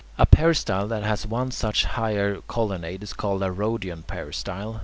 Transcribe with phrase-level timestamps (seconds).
[0.17, 4.79] A peristyle that has one such higher colonnade is called a Rhodian peristyle.